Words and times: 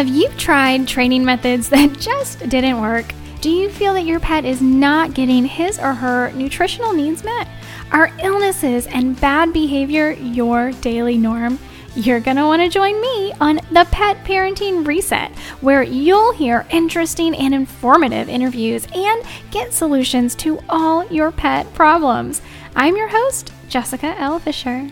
Have 0.00 0.08
you 0.08 0.30
tried 0.38 0.88
training 0.88 1.26
methods 1.26 1.68
that 1.68 1.92
just 2.00 2.48
didn't 2.48 2.80
work? 2.80 3.12
Do 3.42 3.50
you 3.50 3.68
feel 3.68 3.92
that 3.92 4.06
your 4.06 4.18
pet 4.18 4.46
is 4.46 4.62
not 4.62 5.12
getting 5.12 5.44
his 5.44 5.78
or 5.78 5.92
her 5.92 6.32
nutritional 6.32 6.94
needs 6.94 7.22
met? 7.22 7.46
Are 7.92 8.10
illnesses 8.22 8.86
and 8.86 9.20
bad 9.20 9.52
behavior 9.52 10.12
your 10.12 10.72
daily 10.72 11.18
norm? 11.18 11.58
You're 11.94 12.20
going 12.20 12.38
to 12.38 12.46
want 12.46 12.62
to 12.62 12.70
join 12.70 12.98
me 12.98 13.34
on 13.42 13.56
the 13.72 13.86
Pet 13.90 14.24
Parenting 14.24 14.86
Reset, 14.86 15.36
where 15.60 15.82
you'll 15.82 16.32
hear 16.32 16.66
interesting 16.70 17.34
and 17.36 17.52
informative 17.52 18.30
interviews 18.30 18.86
and 18.94 19.22
get 19.50 19.74
solutions 19.74 20.34
to 20.36 20.60
all 20.70 21.06
your 21.08 21.30
pet 21.30 21.70
problems. 21.74 22.40
I'm 22.74 22.96
your 22.96 23.08
host, 23.08 23.52
Jessica 23.68 24.18
L. 24.18 24.38
Fisher. 24.38 24.90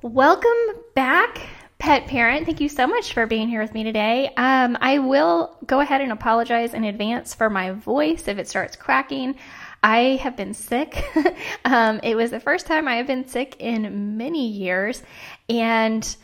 Welcome 0.00 0.52
back, 0.94 1.40
pet 1.80 2.06
parent. 2.06 2.46
Thank 2.46 2.60
you 2.60 2.68
so 2.68 2.86
much 2.86 3.12
for 3.14 3.26
being 3.26 3.48
here 3.48 3.60
with 3.60 3.74
me 3.74 3.82
today. 3.82 4.30
Um, 4.36 4.78
I 4.80 5.00
will 5.00 5.58
go 5.66 5.80
ahead 5.80 6.00
and 6.00 6.12
apologize 6.12 6.72
in 6.72 6.84
advance 6.84 7.34
for 7.34 7.50
my 7.50 7.72
voice 7.72 8.28
if 8.28 8.38
it 8.38 8.46
starts 8.46 8.76
cracking. 8.76 9.34
I 9.82 10.20
have 10.22 10.36
been 10.36 10.54
sick. 10.54 11.04
um, 11.64 11.98
it 12.04 12.14
was 12.14 12.30
the 12.30 12.38
first 12.38 12.66
time 12.66 12.86
I 12.86 12.94
have 12.98 13.08
been 13.08 13.26
sick 13.26 13.56
in 13.58 14.16
many 14.16 14.46
years. 14.46 15.02
And 15.48 16.16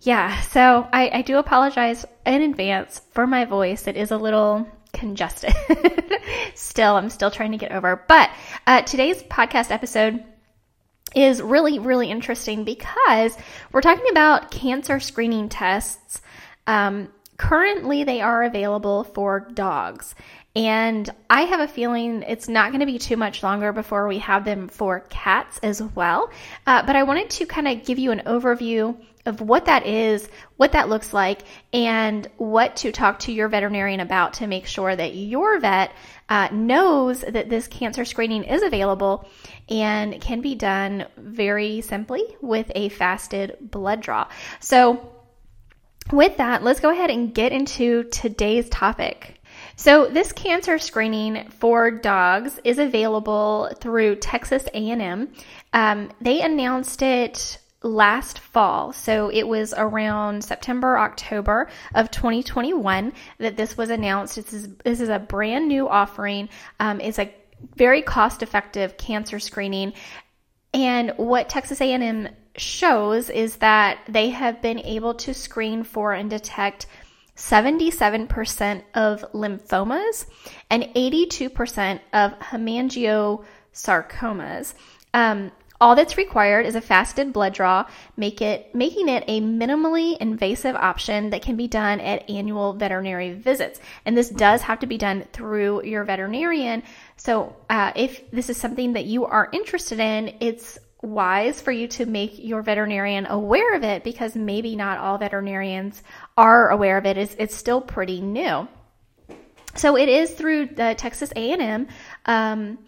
yeah, 0.00 0.40
so 0.40 0.88
I, 0.92 1.10
I 1.18 1.22
do 1.22 1.38
apologize 1.38 2.04
in 2.26 2.42
advance 2.42 3.00
for 3.12 3.28
my 3.28 3.44
voice. 3.44 3.86
It 3.86 3.96
is 3.96 4.10
a 4.10 4.18
little 4.18 4.66
congested. 4.92 5.54
still, 6.56 6.96
I'm 6.96 7.10
still 7.10 7.30
trying 7.30 7.52
to 7.52 7.58
get 7.58 7.70
over. 7.70 8.04
But 8.08 8.28
uh, 8.66 8.82
today's 8.82 9.22
podcast 9.22 9.70
episode 9.70 10.24
is 11.14 11.42
really, 11.42 11.78
really 11.78 12.10
interesting 12.10 12.64
because 12.64 13.36
we're 13.72 13.80
talking 13.80 14.10
about 14.10 14.50
cancer 14.50 15.00
screening 15.00 15.48
tests. 15.48 16.20
Um, 16.66 17.08
currently, 17.36 18.04
they 18.04 18.20
are 18.20 18.42
available 18.42 19.04
for 19.04 19.40
dogs. 19.40 20.14
And 20.56 21.08
I 21.28 21.42
have 21.42 21.60
a 21.60 21.68
feeling 21.68 22.22
it's 22.22 22.48
not 22.48 22.70
going 22.70 22.80
to 22.80 22.86
be 22.86 22.98
too 22.98 23.16
much 23.16 23.42
longer 23.42 23.72
before 23.72 24.08
we 24.08 24.18
have 24.18 24.44
them 24.44 24.68
for 24.68 25.00
cats 25.00 25.58
as 25.62 25.80
well. 25.80 26.30
Uh, 26.66 26.84
but 26.84 26.96
I 26.96 27.04
wanted 27.04 27.30
to 27.30 27.46
kind 27.46 27.68
of 27.68 27.84
give 27.84 28.00
you 28.00 28.10
an 28.10 28.22
overview 28.26 28.96
of 29.26 29.40
what 29.40 29.66
that 29.66 29.86
is, 29.86 30.28
what 30.56 30.72
that 30.72 30.88
looks 30.88 31.12
like, 31.12 31.42
and 31.72 32.26
what 32.38 32.76
to 32.76 32.90
talk 32.90 33.20
to 33.20 33.32
your 33.32 33.48
veterinarian 33.48 34.00
about 34.00 34.34
to 34.34 34.46
make 34.46 34.66
sure 34.66 34.94
that 34.94 35.14
your 35.14 35.60
vet 35.60 35.92
uh, 36.30 36.48
knows 36.52 37.22
that 37.22 37.50
this 37.50 37.66
cancer 37.66 38.04
screening 38.04 38.44
is 38.44 38.62
available 38.62 39.28
and 39.68 40.20
can 40.20 40.40
be 40.40 40.54
done 40.54 41.06
very 41.16 41.80
simply 41.80 42.22
with 42.40 42.70
a 42.74 42.88
fasted 42.90 43.56
blood 43.60 44.00
draw. 44.00 44.28
So, 44.60 45.12
with 46.12 46.38
that, 46.38 46.64
let's 46.64 46.80
go 46.80 46.90
ahead 46.90 47.10
and 47.10 47.34
get 47.34 47.52
into 47.52 48.04
today's 48.04 48.68
topic. 48.68 49.40
So, 49.76 50.06
this 50.06 50.32
cancer 50.32 50.78
screening 50.78 51.48
for 51.50 51.90
dogs 51.90 52.60
is 52.64 52.78
available 52.78 53.72
through 53.80 54.16
Texas 54.16 54.64
A&M. 54.74 55.32
Um, 55.72 56.10
they 56.20 56.40
announced 56.42 57.02
it 57.02 57.58
last 57.82 58.38
fall. 58.38 58.92
So 58.92 59.30
it 59.30 59.48
was 59.48 59.74
around 59.76 60.44
September, 60.44 60.98
October 60.98 61.68
of 61.94 62.10
2021 62.10 63.12
that 63.38 63.56
this 63.56 63.76
was 63.76 63.90
announced. 63.90 64.36
This 64.36 64.52
is, 64.52 64.68
this 64.84 65.00
is 65.00 65.08
a 65.08 65.18
brand 65.18 65.66
new 65.68 65.88
offering. 65.88 66.48
Um, 66.78 67.00
it's 67.00 67.18
a 67.18 67.34
very 67.76 68.02
cost 68.02 68.42
effective 68.42 68.96
cancer 68.96 69.38
screening. 69.38 69.92
And 70.72 71.12
what 71.16 71.48
Texas 71.48 71.80
A&M 71.80 72.28
shows 72.56 73.30
is 73.30 73.56
that 73.56 73.98
they 74.08 74.30
have 74.30 74.60
been 74.60 74.80
able 74.80 75.14
to 75.14 75.32
screen 75.34 75.84
for 75.84 76.12
and 76.12 76.28
detect 76.28 76.86
77% 77.36 78.82
of 78.94 79.24
lymphomas 79.32 80.26
and 80.68 80.82
82% 80.84 82.00
of 82.12 82.32
hemangiosarcomas. 82.38 84.74
Um, 85.14 85.50
all 85.80 85.96
that's 85.96 86.18
required 86.18 86.66
is 86.66 86.74
a 86.74 86.80
fasted 86.80 87.32
blood 87.32 87.54
draw, 87.54 87.86
make 88.16 88.42
it, 88.42 88.74
making 88.74 89.08
it 89.08 89.24
a 89.28 89.40
minimally 89.40 90.16
invasive 90.18 90.76
option 90.76 91.30
that 91.30 91.40
can 91.40 91.56
be 91.56 91.66
done 91.66 92.00
at 92.00 92.28
annual 92.28 92.74
veterinary 92.74 93.32
visits. 93.32 93.80
And 94.04 94.16
this 94.16 94.28
does 94.28 94.60
have 94.62 94.80
to 94.80 94.86
be 94.86 94.98
done 94.98 95.24
through 95.32 95.84
your 95.84 96.04
veterinarian. 96.04 96.82
So, 97.16 97.56
uh, 97.70 97.92
if 97.96 98.30
this 98.30 98.50
is 98.50 98.58
something 98.58 98.92
that 98.92 99.06
you 99.06 99.24
are 99.24 99.48
interested 99.52 100.00
in, 100.00 100.36
it's 100.40 100.78
wise 101.02 101.62
for 101.62 101.72
you 101.72 101.88
to 101.88 102.04
make 102.04 102.38
your 102.38 102.60
veterinarian 102.60 103.24
aware 103.26 103.74
of 103.74 103.82
it 103.82 104.04
because 104.04 104.36
maybe 104.36 104.76
not 104.76 104.98
all 104.98 105.16
veterinarians 105.16 106.02
are 106.36 106.68
aware 106.68 106.98
of 106.98 107.06
it. 107.06 107.16
It's, 107.16 107.34
it's 107.38 107.54
still 107.54 107.80
pretty 107.80 108.20
new. 108.20 108.68
So 109.76 109.96
it 109.96 110.08
is 110.08 110.32
through 110.32 110.66
the 110.66 110.94
Texas 110.98 111.32
A&M. 111.36 111.88
Um, 112.26 112.78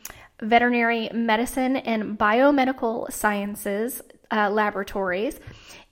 veterinary 0.42 1.08
medicine 1.12 1.76
and 1.76 2.18
biomedical 2.18 3.10
sciences 3.12 4.02
uh, 4.30 4.50
laboratories. 4.50 5.38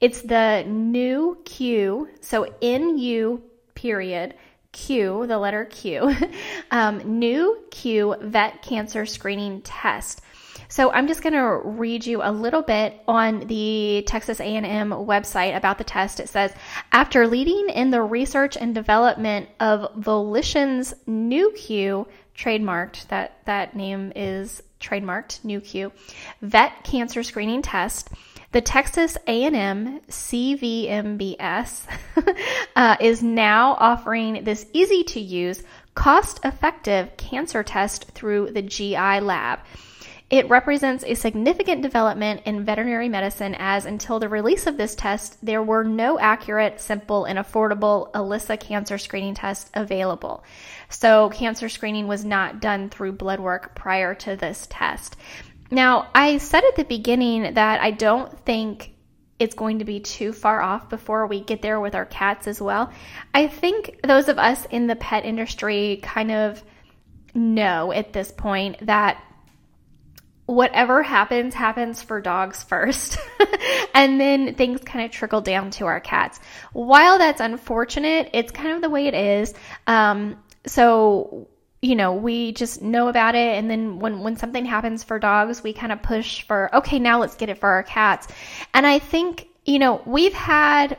It's 0.00 0.22
the 0.22 0.64
new 0.66 1.38
Q, 1.44 2.08
so 2.20 2.46
NU 2.62 3.42
period 3.74 4.34
Q, 4.72 5.26
the 5.26 5.38
letter 5.38 5.64
Q, 5.64 6.14
um, 6.70 7.18
Q 7.70 8.16
vet 8.20 8.62
cancer 8.62 9.04
screening 9.06 9.62
test. 9.62 10.22
So 10.70 10.90
I'm 10.92 11.08
just 11.08 11.22
going 11.22 11.34
to 11.34 11.60
read 11.68 12.06
you 12.06 12.22
a 12.22 12.32
little 12.32 12.62
bit 12.62 13.02
on 13.06 13.40
the 13.40 14.04
Texas 14.06 14.40
A&M 14.40 14.90
website 14.90 15.56
about 15.56 15.78
the 15.78 15.84
test. 15.84 16.20
It 16.20 16.28
says, 16.28 16.54
after 16.92 17.26
leading 17.26 17.68
in 17.68 17.90
the 17.90 18.00
research 18.00 18.56
and 18.56 18.74
development 18.74 19.48
of 19.58 19.92
Volition's 19.96 20.94
Nu.Q 21.06 22.06
trademarked. 22.40 23.08
That 23.08 23.36
that 23.44 23.76
name 23.76 24.12
is 24.16 24.62
trademarked. 24.80 25.44
Nu.Q 25.44 25.92
vet 26.40 26.84
cancer 26.84 27.22
screening 27.22 27.62
test. 27.62 28.08
The 28.52 28.60
Texas 28.60 29.16
A&M 29.28 30.00
CVMBS 30.08 31.86
uh, 32.76 32.96
is 33.00 33.22
now 33.22 33.76
offering 33.78 34.42
this 34.42 34.66
easy 34.72 35.04
to 35.04 35.20
use, 35.20 35.62
cost 35.94 36.40
effective 36.44 37.16
cancer 37.16 37.62
test 37.62 38.10
through 38.12 38.50
the 38.50 38.62
GI 38.62 39.20
lab. 39.20 39.60
It 40.30 40.48
represents 40.48 41.02
a 41.04 41.14
significant 41.14 41.82
development 41.82 42.42
in 42.44 42.64
veterinary 42.64 43.08
medicine 43.08 43.56
as 43.58 43.84
until 43.84 44.20
the 44.20 44.28
release 44.28 44.68
of 44.68 44.76
this 44.76 44.94
test, 44.94 45.44
there 45.44 45.62
were 45.62 45.82
no 45.82 46.20
accurate, 46.20 46.80
simple, 46.80 47.24
and 47.24 47.36
affordable 47.36 48.10
ELISA 48.14 48.56
cancer 48.58 48.96
screening 48.96 49.34
tests 49.34 49.72
available. 49.74 50.44
So, 50.88 51.30
cancer 51.30 51.68
screening 51.68 52.06
was 52.06 52.24
not 52.24 52.60
done 52.60 52.90
through 52.90 53.12
blood 53.12 53.40
work 53.40 53.74
prior 53.74 54.14
to 54.14 54.36
this 54.36 54.68
test. 54.70 55.16
Now, 55.68 56.08
I 56.14 56.38
said 56.38 56.62
at 56.64 56.76
the 56.76 56.84
beginning 56.84 57.54
that 57.54 57.80
I 57.80 57.90
don't 57.90 58.38
think 58.44 58.92
it's 59.40 59.56
going 59.56 59.80
to 59.80 59.84
be 59.84 59.98
too 59.98 60.32
far 60.32 60.60
off 60.60 60.88
before 60.88 61.26
we 61.26 61.40
get 61.40 61.60
there 61.60 61.80
with 61.80 61.96
our 61.96 62.04
cats 62.04 62.46
as 62.46 62.60
well. 62.60 62.92
I 63.34 63.48
think 63.48 63.98
those 64.06 64.28
of 64.28 64.38
us 64.38 64.64
in 64.66 64.86
the 64.86 64.96
pet 64.96 65.24
industry 65.24 65.98
kind 66.02 66.30
of 66.30 66.62
know 67.34 67.90
at 67.90 68.12
this 68.12 68.30
point 68.30 68.84
that 68.86 69.24
whatever 70.50 71.02
happens, 71.02 71.54
happens 71.54 72.02
for 72.02 72.20
dogs 72.20 72.64
first. 72.64 73.18
and 73.94 74.20
then 74.20 74.54
things 74.54 74.80
kind 74.80 75.04
of 75.04 75.12
trickle 75.12 75.40
down 75.40 75.70
to 75.70 75.86
our 75.86 76.00
cats. 76.00 76.40
While 76.72 77.18
that's 77.18 77.40
unfortunate, 77.40 78.30
it's 78.32 78.50
kind 78.50 78.70
of 78.72 78.82
the 78.82 78.90
way 78.90 79.06
it 79.06 79.14
is. 79.14 79.54
Um, 79.86 80.42
so, 80.66 81.46
you 81.80 81.94
know, 81.94 82.14
we 82.14 82.52
just 82.52 82.82
know 82.82 83.08
about 83.08 83.36
it. 83.36 83.56
And 83.56 83.70
then 83.70 84.00
when, 84.00 84.20
when 84.20 84.36
something 84.36 84.64
happens 84.64 85.04
for 85.04 85.20
dogs, 85.20 85.62
we 85.62 85.72
kind 85.72 85.92
of 85.92 86.02
push 86.02 86.42
for, 86.42 86.74
okay, 86.76 86.98
now 86.98 87.20
let's 87.20 87.36
get 87.36 87.48
it 87.48 87.58
for 87.58 87.68
our 87.68 87.84
cats. 87.84 88.26
And 88.74 88.84
I 88.84 88.98
think, 88.98 89.46
you 89.64 89.78
know, 89.78 90.02
we've 90.04 90.34
had 90.34 90.98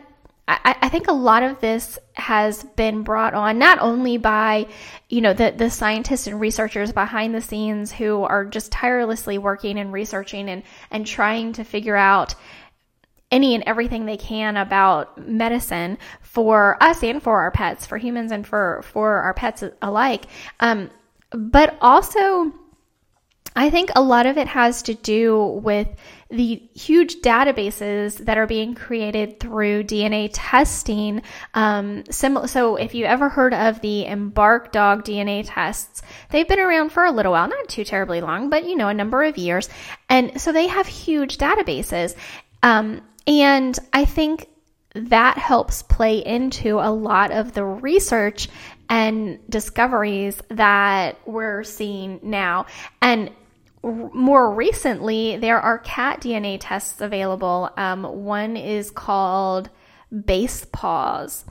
I, 0.64 0.76
I, 0.84 0.90
think 0.90 1.08
a 1.08 1.14
lot 1.14 1.44
of 1.44 1.60
this 1.62 2.00
has 2.14 2.64
been 2.64 3.04
brought 3.04 3.34
on 3.34 3.60
not 3.60 3.80
only 3.80 4.18
by, 4.18 4.68
you 5.10 5.22
know, 5.22 5.34
the, 5.34 5.54
the 5.56 5.70
scientists 5.70 6.28
and 6.28 6.40
researchers 6.40 6.92
behind 6.92 7.34
the 7.34 7.42
scenes 7.42 7.92
who 7.92 8.24
are 8.24 8.46
just 8.46 8.72
tirelessly 8.72 9.38
working 9.38 9.80
and 9.80 9.94
researching 9.94 10.50
and, 10.50 10.64
and 10.90 11.06
trying 11.06 11.54
to 11.54 11.64
figure 11.64 11.96
out 11.96 12.36
any 13.32 13.56
and 13.56 13.64
everything 13.66 14.06
they 14.06 14.18
can 14.18 14.58
about 14.58 15.18
medicine 15.18 15.98
for 16.22 16.78
us 16.82 17.04
and 17.04 17.24
for 17.24 17.42
our 17.42 17.52
pets, 17.52 17.86
for 17.86 17.98
humans 17.98 18.32
and 18.32 18.46
for, 18.46 18.82
for 18.84 19.18
our 19.18 19.34
pets 19.34 19.64
alike. 19.82 20.26
Um, 20.60 20.90
but 21.32 21.78
also, 21.82 22.52
I 23.56 23.70
think 23.70 23.92
a 23.96 24.02
lot 24.02 24.26
of 24.26 24.38
it 24.38 24.48
has 24.48 24.84
to 24.84 24.94
do 24.94 25.44
with 25.44 25.88
the 26.30 26.62
huge 26.74 27.18
databases 27.18 28.18
that 28.26 28.38
are 28.38 28.48
being 28.48 28.76
created 28.76 29.40
through 29.40 29.84
DNA 29.84 30.30
testing. 30.32 31.22
Um, 31.54 32.06
sim- 32.10 32.48
so, 32.48 32.78
if 32.78 32.96
you 32.96 33.06
ever 33.06 33.28
heard 33.28 33.54
of 33.54 33.82
the 33.82 34.06
Embark 34.06 34.72
Dog 34.72 35.04
DNA 35.04 35.44
tests, 35.46 36.02
they've 36.30 36.48
been 36.48 36.60
around 36.60 36.92
for 36.92 37.04
a 37.04 37.12
little 37.12 37.34
while, 37.34 37.50
not 37.50 37.68
too 37.68 37.84
terribly 37.84 38.22
long, 38.22 38.50
but 38.50 38.66
you 38.66 38.78
know, 38.78 38.88
a 38.88 38.94
number 38.94 39.24
of 39.24 39.38
years. 39.38 39.68
And 40.10 40.40
so 40.42 40.54
they 40.54 40.68
have 40.68 40.88
huge 40.88 41.38
databases. 41.38 42.16
Um, 42.64 43.02
and 43.28 43.78
I 43.92 44.06
think 44.06 44.48
that 44.94 45.38
helps 45.38 45.84
play 45.84 46.20
into 46.20 46.80
a 46.80 46.92
lot 46.92 47.32
of 47.32 47.54
the 47.54 47.64
research 47.64 48.50
and 48.90 49.40
discoveries 49.50 50.42
that 50.50 51.18
we're 51.26 51.64
seeing 51.64 52.20
now. 52.24 52.66
And 53.02 53.32
more 53.84 54.54
recently, 54.54 55.38
there 55.38 55.60
are 55.60 55.80
cat 55.80 56.22
DNA 56.22 56.58
tests 56.60 57.02
available. 57.02 57.70
Um, 57.78 58.04
one 58.04 58.58
is 58.58 58.92
called 58.92 59.70
Basepaws. 60.14 61.44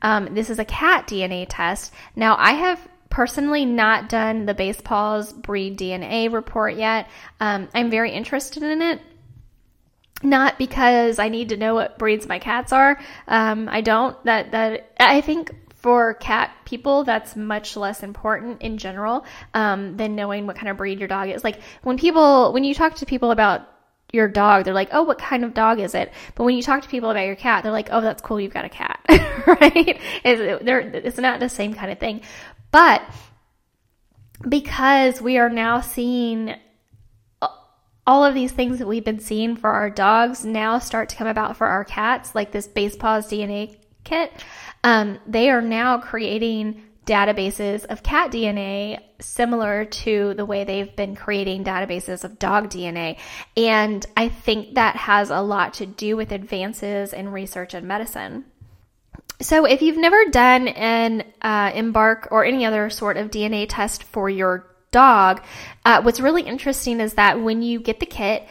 Um, 0.00 0.34
this 0.34 0.50
is 0.50 0.58
a 0.58 0.64
cat 0.64 1.06
DNA 1.06 1.46
test. 1.48 1.92
Now, 2.16 2.36
I 2.38 2.52
have 2.52 2.88
personally 3.10 3.64
not 3.64 4.08
done 4.08 4.46
the 4.46 4.54
Basepaws 4.54 5.34
breed 5.34 5.78
DNA 5.78 6.32
report 6.32 6.76
yet. 6.76 7.08
Um, 7.40 7.68
I'm 7.74 7.90
very 7.90 8.12
interested 8.12 8.62
in 8.62 8.82
it 8.82 9.00
not 10.22 10.58
because 10.58 11.18
I 11.18 11.28
need 11.28 11.50
to 11.50 11.56
know 11.56 11.74
what 11.74 11.98
breeds 11.98 12.26
my 12.26 12.38
cats 12.38 12.72
are. 12.72 12.98
Um, 13.28 13.68
I 13.68 13.82
don't. 13.82 14.22
That 14.24 14.52
that 14.52 14.90
I 14.98 15.20
think 15.20 15.54
for 15.84 16.14
cat 16.14 16.50
people 16.64 17.04
that's 17.04 17.36
much 17.36 17.76
less 17.76 18.02
important 18.02 18.62
in 18.62 18.78
general 18.78 19.22
um, 19.52 19.98
than 19.98 20.16
knowing 20.16 20.46
what 20.46 20.56
kind 20.56 20.70
of 20.70 20.78
breed 20.78 20.98
your 20.98 21.08
dog 21.08 21.28
is. 21.28 21.44
Like 21.44 21.60
when 21.82 21.98
people 21.98 22.54
when 22.54 22.64
you 22.64 22.72
talk 22.72 22.94
to 22.96 23.04
people 23.04 23.30
about 23.30 23.68
your 24.10 24.26
dog, 24.26 24.64
they're 24.64 24.72
like, 24.72 24.88
"Oh, 24.92 25.02
what 25.02 25.18
kind 25.18 25.44
of 25.44 25.52
dog 25.52 25.80
is 25.80 25.94
it?" 25.94 26.10
But 26.36 26.44
when 26.44 26.56
you 26.56 26.62
talk 26.62 26.84
to 26.84 26.88
people 26.88 27.10
about 27.10 27.26
your 27.26 27.36
cat, 27.36 27.64
they're 27.64 27.70
like, 27.70 27.90
"Oh, 27.92 28.00
that's 28.00 28.22
cool, 28.22 28.40
you've 28.40 28.54
got 28.54 28.64
a 28.64 28.70
cat," 28.70 28.98
right? 29.46 30.00
It's, 30.24 31.04
it's 31.06 31.18
not 31.18 31.38
the 31.38 31.50
same 31.50 31.74
kind 31.74 31.92
of 31.92 31.98
thing, 31.98 32.22
but 32.70 33.02
because 34.48 35.20
we 35.20 35.36
are 35.36 35.50
now 35.50 35.82
seeing 35.82 36.54
all 38.06 38.24
of 38.24 38.32
these 38.32 38.52
things 38.52 38.78
that 38.78 38.86
we've 38.86 39.04
been 39.04 39.20
seeing 39.20 39.54
for 39.54 39.70
our 39.70 39.90
dogs 39.90 40.46
now 40.46 40.78
start 40.78 41.10
to 41.10 41.16
come 41.16 41.26
about 41.26 41.58
for 41.58 41.66
our 41.66 41.84
cats, 41.84 42.34
like 42.34 42.52
this 42.52 42.66
Basepaws 42.66 43.28
DNA 43.28 43.76
kit. 44.04 44.32
Um, 44.82 45.18
they 45.26 45.50
are 45.50 45.62
now 45.62 45.98
creating 45.98 46.82
databases 47.06 47.84
of 47.86 48.02
cat 48.02 48.30
DNA 48.30 48.98
similar 49.20 49.84
to 49.84 50.34
the 50.34 50.46
way 50.46 50.64
they've 50.64 50.94
been 50.96 51.14
creating 51.14 51.64
databases 51.64 52.24
of 52.24 52.38
dog 52.38 52.70
DNA. 52.70 53.18
And 53.56 54.04
I 54.16 54.28
think 54.28 54.74
that 54.74 54.96
has 54.96 55.30
a 55.30 55.40
lot 55.40 55.74
to 55.74 55.86
do 55.86 56.16
with 56.16 56.32
advances 56.32 57.12
in 57.12 57.28
research 57.30 57.74
and 57.74 57.86
medicine. 57.86 58.44
So, 59.40 59.64
if 59.64 59.82
you've 59.82 59.96
never 59.96 60.26
done 60.26 60.68
an 60.68 61.24
uh, 61.42 61.72
embark 61.74 62.28
or 62.30 62.44
any 62.44 62.64
other 62.64 62.88
sort 62.88 63.16
of 63.16 63.30
DNA 63.30 63.66
test 63.68 64.04
for 64.04 64.30
your 64.30 64.74
dog. 64.94 65.42
Uh, 65.84 66.00
what's 66.02 66.20
really 66.20 66.42
interesting 66.42 67.00
is 67.00 67.14
that 67.14 67.40
when 67.40 67.62
you 67.62 67.80
get 67.80 67.98
the 67.98 68.06
kit, 68.06 68.46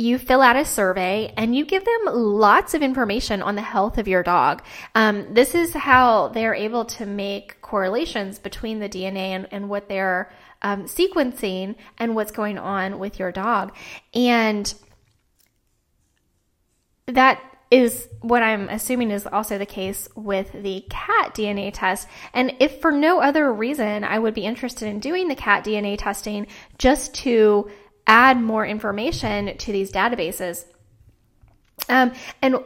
you 0.00 0.18
fill 0.18 0.40
out 0.40 0.56
a 0.56 0.64
survey 0.64 1.32
and 1.36 1.54
you 1.54 1.64
give 1.64 1.84
them 1.84 2.14
lots 2.14 2.72
of 2.72 2.82
information 2.82 3.42
on 3.42 3.54
the 3.54 3.62
health 3.62 3.98
of 3.98 4.08
your 4.08 4.22
dog. 4.22 4.62
Um, 4.94 5.34
this 5.34 5.54
is 5.54 5.74
how 5.74 6.28
they're 6.28 6.54
able 6.54 6.86
to 6.86 7.04
make 7.04 7.60
correlations 7.60 8.38
between 8.38 8.78
the 8.78 8.88
DNA 8.88 9.28
and, 9.28 9.46
and 9.50 9.68
what 9.68 9.88
they're 9.88 10.32
um, 10.62 10.84
sequencing 10.84 11.76
and 11.98 12.14
what's 12.14 12.32
going 12.32 12.56
on 12.56 12.98
with 12.98 13.18
your 13.18 13.30
dog. 13.30 13.76
And 14.14 14.72
that 17.06 17.42
is 17.70 18.08
what 18.22 18.42
I'm 18.42 18.68
assuming 18.68 19.10
is 19.10 19.26
also 19.26 19.58
the 19.58 19.66
case 19.66 20.08
with 20.16 20.50
the 20.52 20.84
cat 20.88 21.34
DNA 21.34 21.70
test. 21.72 22.08
And 22.32 22.56
if 22.58 22.80
for 22.80 22.90
no 22.90 23.20
other 23.20 23.52
reason, 23.52 24.02
I 24.02 24.18
would 24.18 24.34
be 24.34 24.44
interested 24.44 24.88
in 24.88 24.98
doing 24.98 25.28
the 25.28 25.36
cat 25.36 25.64
DNA 25.64 25.96
testing 25.98 26.46
just 26.78 27.14
to 27.16 27.70
add 28.10 28.40
more 28.40 28.66
information 28.66 29.56
to 29.56 29.72
these 29.72 29.92
databases. 29.92 30.64
Um, 31.88 32.12
and 32.42 32.56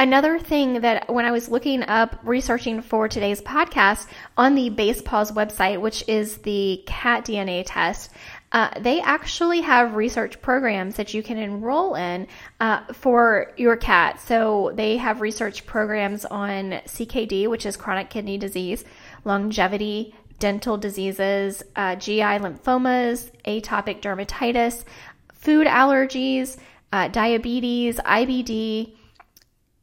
Another 0.00 0.38
thing 0.38 0.82
that 0.82 1.12
when 1.12 1.24
I 1.24 1.32
was 1.32 1.48
looking 1.48 1.82
up 1.82 2.20
researching 2.22 2.82
for 2.82 3.08
today's 3.08 3.40
podcast 3.42 4.06
on 4.36 4.54
the 4.54 4.70
Basepaws 4.70 5.32
website, 5.32 5.80
which 5.80 6.04
is 6.06 6.36
the 6.38 6.84
cat 6.86 7.24
DNA 7.24 7.64
test, 7.66 8.12
uh, 8.52 8.70
they 8.78 9.00
actually 9.00 9.60
have 9.60 9.96
research 9.96 10.40
programs 10.40 10.94
that 10.96 11.14
you 11.14 11.22
can 11.24 11.36
enroll 11.36 11.96
in 11.96 12.28
uh, 12.60 12.84
for 12.92 13.52
your 13.56 13.76
cat. 13.76 14.20
So 14.20 14.70
they 14.72 14.98
have 14.98 15.20
research 15.20 15.66
programs 15.66 16.24
on 16.24 16.80
CKD, 16.86 17.48
which 17.48 17.66
is 17.66 17.76
chronic 17.76 18.08
kidney 18.08 18.38
disease, 18.38 18.84
longevity, 19.24 20.14
dental 20.38 20.76
diseases, 20.76 21.62
uh, 21.76 21.96
GI 21.96 22.20
lymphomas, 22.20 23.30
atopic 23.44 24.00
dermatitis, 24.00 24.84
food 25.32 25.66
allergies, 25.66 26.56
uh, 26.92 27.08
diabetes, 27.08 27.98
IBD, 27.98 28.94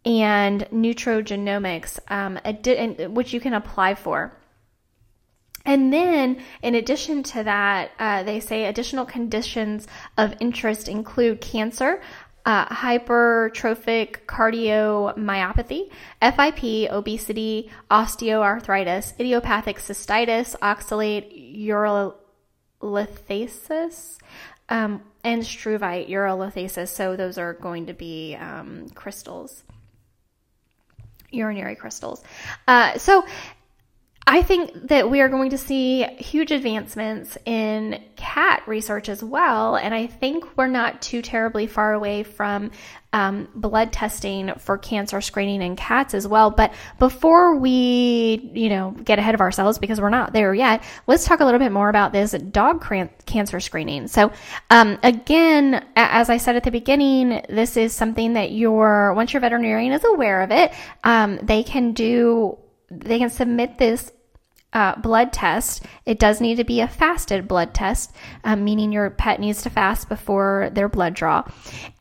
and 0.06 0.62
nutrigenomics, 0.72 2.00
um, 2.10 2.40
which 3.14 3.34
you 3.34 3.40
can 3.40 3.54
apply 3.54 3.96
for. 3.96 4.38
And 5.66 5.92
then, 5.92 6.44
in 6.62 6.76
addition 6.76 7.24
to 7.24 7.44
that, 7.44 7.92
uh, 7.98 8.22
they 8.22 8.40
say 8.40 8.66
additional 8.66 9.04
conditions 9.04 9.88
of 10.16 10.36
interest 10.40 10.88
include 10.88 11.42
cancer, 11.42 12.02
uh, 12.46 12.66
hypertrophic 12.68 14.26
cardiomyopathy, 14.26 15.90
FIP, 16.22 16.92
obesity, 16.92 17.72
osteoarthritis, 17.90 19.14
idiopathic 19.20 19.78
cystitis, 19.78 20.56
oxalate 20.60 21.66
urolithasis, 22.82 24.18
um, 24.70 25.02
and 25.24 25.42
struvite 25.42 26.10
urolithasis. 26.10 26.90
So, 26.90 27.16
those 27.16 27.38
are 27.38 27.54
going 27.54 27.88
to 27.88 27.94
be 27.94 28.36
um, 28.36 28.90
crystals 28.90 29.64
urinary 31.36 31.76
crystals. 31.76 32.24
Uh, 32.68 32.98
so 32.98 33.26
I 34.28 34.42
think 34.42 34.88
that 34.88 35.12
we 35.12 35.22
are 35.22 35.30
going 35.30 35.52
to 35.52 35.58
see 35.58 36.04
huge 36.04 36.50
advancements 36.50 37.38
in 37.46 38.04
cat 38.16 38.64
research 38.66 39.08
as 39.08 39.24
well. 39.24 39.76
And 39.76 39.94
I 39.94 40.08
think 40.08 40.58
we're 40.58 40.66
not 40.66 41.00
too 41.00 41.22
terribly 41.22 41.68
far 41.68 41.94
away 41.94 42.24
from 42.24 42.72
um, 43.14 43.48
blood 43.54 43.94
testing 43.94 44.52
for 44.58 44.80
cancer 44.80 45.22
screening 45.22 45.62
in 45.62 45.76
cats 45.76 46.16
as 46.16 46.28
well. 46.28 46.50
But 46.50 46.74
before 46.98 47.56
we, 47.58 48.50
you 48.52 48.70
know, 48.70 48.96
get 49.04 49.20
ahead 49.20 49.36
of 49.36 49.42
ourselves 49.42 49.78
because 49.78 50.02
we're 50.02 50.10
not 50.10 50.34
there 50.34 50.56
yet, 50.56 50.84
let's 51.06 51.26
talk 51.26 51.40
a 51.40 51.46
little 51.46 51.60
bit 51.60 51.72
more 51.72 51.90
about 51.90 52.12
this 52.12 52.32
dog 52.32 52.84
cancer 53.28 53.60
screening. 53.60 54.08
So, 54.08 54.32
um, 54.72 54.98
again, 55.04 55.86
as 55.96 56.32
I 56.32 56.38
said 56.38 56.56
at 56.56 56.64
the 56.64 56.72
beginning, 56.72 57.44
this 57.48 57.78
is 57.78 57.94
something 57.94 58.34
that 58.34 58.52
your, 58.52 59.14
once 59.14 59.34
your 59.34 59.42
veterinarian 59.42 59.94
is 59.94 60.04
aware 60.04 60.42
of 60.42 60.50
it, 60.50 60.74
um, 61.04 61.38
they 61.44 61.62
can 61.62 61.94
do 61.94 62.58
they 62.90 63.18
can 63.18 63.30
submit 63.30 63.78
this 63.78 64.12
uh, 64.76 64.94
blood 64.98 65.32
test. 65.34 65.84
It 66.06 66.20
does 66.20 66.42
need 66.42 66.56
to 66.56 66.66
be 66.66 66.82
a 66.82 66.88
fasted 66.88 67.48
blood 67.48 67.74
test, 67.74 68.14
um, 68.44 68.64
meaning 68.64 68.92
your 68.92 69.10
pet 69.10 69.40
needs 69.40 69.64
to 69.64 69.70
fast 69.70 70.10
before 70.10 70.70
their 70.74 70.90
blood 70.90 71.14
draw. 71.16 71.46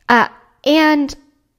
Uh, 0.09 0.27
and 0.65 1.15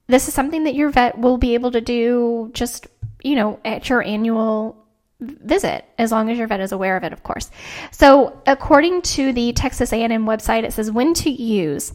this 0.07 0.29
is 0.29 0.35
something 0.35 0.65
that 0.65 0.75
your 0.75 0.91
vet 0.91 1.19
will 1.19 1.39
be 1.39 1.55
able 1.55 1.73
to 1.73 1.81
do 1.81 2.51
just, 2.53 2.87
you 3.25 3.35
know, 3.35 3.59
at 3.65 3.89
your 3.89 4.03
annual 4.03 4.85
visit 5.19 5.87
as 5.97 6.13
long 6.13 6.29
as 6.31 6.37
your 6.37 6.47
vet 6.47 6.61
is 6.61 6.73
aware 6.73 6.95
of 6.95 7.03
it 7.03 7.11
of 7.11 7.23
course 7.23 7.51
so 7.91 8.39
according 8.47 9.01
to 9.01 9.33
the 9.33 9.51
texas 9.55 9.91
a&m 9.91 10.27
website 10.27 10.63
it 10.63 10.75
says 10.75 10.91
when 10.91 11.15
to 11.15 11.31
use 11.31 11.95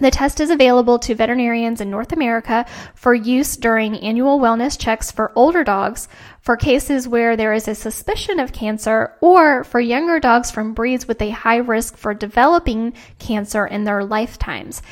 the 0.00 0.10
test 0.10 0.40
is 0.40 0.50
available 0.50 0.98
to 1.00 1.14
veterinarians 1.14 1.80
in 1.80 1.90
North 1.90 2.12
America 2.12 2.66
for 2.94 3.14
use 3.14 3.56
during 3.56 3.96
annual 3.96 4.40
wellness 4.40 4.78
checks 4.78 5.10
for 5.10 5.32
older 5.36 5.64
dogs, 5.64 6.08
for 6.40 6.56
cases 6.56 7.06
where 7.06 7.36
there 7.36 7.52
is 7.52 7.68
a 7.68 7.74
suspicion 7.74 8.40
of 8.40 8.52
cancer, 8.52 9.16
or 9.20 9.64
for 9.64 9.80
younger 9.80 10.18
dogs 10.20 10.50
from 10.50 10.74
breeds 10.74 11.06
with 11.06 11.20
a 11.22 11.30
high 11.30 11.58
risk 11.58 11.96
for 11.96 12.14
developing 12.14 12.92
cancer 13.18 13.66
in 13.66 13.84
their 13.84 14.04
lifetimes. 14.04 14.82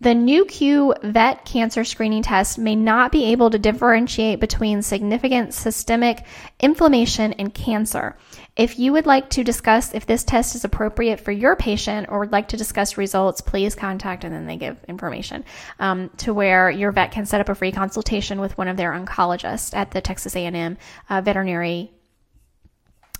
The 0.00 0.16
Nu.Q 0.16 0.94
vet 1.04 1.44
cancer 1.44 1.84
screening 1.84 2.24
test 2.24 2.58
may 2.58 2.74
not 2.74 3.12
be 3.12 3.26
able 3.26 3.50
to 3.50 3.58
differentiate 3.60 4.40
between 4.40 4.82
significant 4.82 5.54
systemic 5.54 6.24
inflammation 6.58 7.34
and 7.34 7.54
cancer. 7.54 8.16
If 8.54 8.78
you 8.78 8.92
would 8.92 9.06
like 9.06 9.30
to 9.30 9.44
discuss 9.44 9.94
if 9.94 10.04
this 10.04 10.24
test 10.24 10.54
is 10.54 10.64
appropriate 10.64 11.20
for 11.20 11.32
your 11.32 11.56
patient 11.56 12.08
or 12.10 12.20
would 12.20 12.32
like 12.32 12.48
to 12.48 12.58
discuss 12.58 12.98
results, 12.98 13.40
please 13.40 13.74
contact 13.74 14.24
and 14.24 14.34
then 14.34 14.46
they 14.46 14.56
give 14.56 14.76
information 14.86 15.44
um, 15.78 16.10
to 16.18 16.34
where 16.34 16.70
your 16.70 16.92
vet 16.92 17.12
can 17.12 17.24
set 17.24 17.40
up 17.40 17.48
a 17.48 17.54
free 17.54 17.72
consultation 17.72 18.40
with 18.40 18.58
one 18.58 18.68
of 18.68 18.76
their 18.76 18.92
oncologists 18.92 19.74
at 19.74 19.90
the 19.92 20.02
Texas 20.02 20.36
A&M 20.36 20.76
uh, 21.08 21.22
Veterinary 21.22 21.92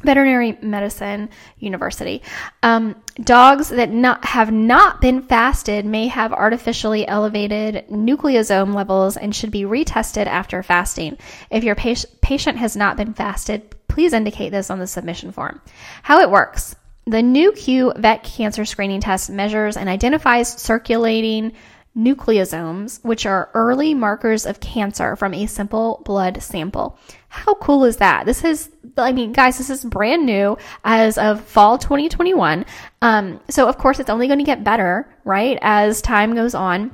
veterinary 0.02 0.58
medicine 0.62 1.28
university 1.58 2.22
um, 2.62 2.94
dogs 3.22 3.68
that 3.68 3.90
not, 3.90 4.24
have 4.24 4.52
not 4.52 5.00
been 5.00 5.22
fasted 5.22 5.84
may 5.84 6.06
have 6.08 6.32
artificially 6.32 7.06
elevated 7.06 7.86
nucleosome 7.88 8.74
levels 8.74 9.16
and 9.16 9.34
should 9.34 9.50
be 9.50 9.62
retested 9.62 10.26
after 10.26 10.62
fasting 10.62 11.16
if 11.50 11.64
your 11.64 11.74
patient 11.74 12.58
has 12.58 12.76
not 12.76 12.96
been 12.96 13.14
fasted 13.14 13.74
please 13.88 14.12
indicate 14.12 14.50
this 14.50 14.70
on 14.70 14.78
the 14.78 14.86
submission 14.86 15.32
form 15.32 15.60
how 16.02 16.20
it 16.20 16.30
works 16.30 16.74
the 17.04 17.22
Nu.Q 17.22 17.94
vet 17.96 18.22
cancer 18.22 18.64
screening 18.64 19.00
test 19.00 19.28
measures 19.28 19.76
and 19.76 19.88
identifies 19.88 20.48
circulating 20.48 21.52
nucleosomes, 21.96 23.04
which 23.04 23.26
are 23.26 23.50
early 23.54 23.94
markers 23.94 24.46
of 24.46 24.60
cancer 24.60 25.16
from 25.16 25.34
a 25.34 25.46
simple 25.46 26.02
blood 26.04 26.42
sample. 26.42 26.98
How 27.28 27.54
cool 27.54 27.84
is 27.84 27.98
that? 27.98 28.24
This 28.24 28.44
is, 28.44 28.70
I 28.96 29.12
mean, 29.12 29.32
guys, 29.32 29.58
this 29.58 29.70
is 29.70 29.84
brand 29.84 30.26
new 30.26 30.58
as 30.84 31.18
of 31.18 31.42
fall 31.42 31.78
2021. 31.78 32.64
Um, 33.00 33.40
so 33.48 33.68
of 33.68 33.78
course 33.78 33.98
it's 33.98 34.10
only 34.10 34.26
going 34.26 34.38
to 34.38 34.44
get 34.44 34.64
better, 34.64 35.08
right? 35.24 35.58
As 35.60 36.02
time 36.02 36.34
goes 36.34 36.54
on. 36.54 36.90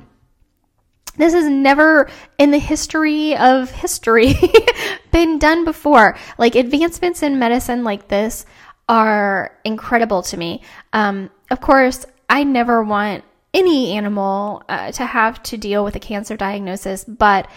This 1.17 1.33
has 1.33 1.47
never 1.47 2.09
in 2.37 2.51
the 2.51 2.59
history 2.59 3.35
of 3.35 3.69
history 3.71 4.35
been 5.11 5.37
done 5.37 5.65
before. 5.65 6.17
Like 6.37 6.55
advancements 6.55 7.23
in 7.23 7.39
medicine 7.39 7.83
like 7.83 8.07
this 8.07 8.45
are 8.87 9.57
incredible 9.65 10.21
to 10.23 10.37
me. 10.37 10.61
Um, 10.93 11.29
of 11.51 11.59
course, 11.59 12.05
I 12.29 12.43
never 12.43 12.83
want 12.83 13.25
any 13.53 13.93
animal 13.93 14.63
uh, 14.69 14.91
to 14.93 15.05
have 15.05 15.41
to 15.43 15.57
deal 15.57 15.83
with 15.83 15.95
a 15.95 15.99
cancer 15.99 16.37
diagnosis, 16.37 17.03
but 17.03 17.49